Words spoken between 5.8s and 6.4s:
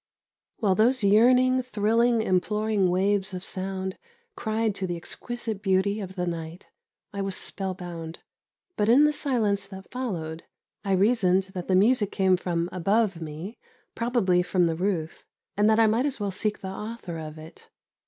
of the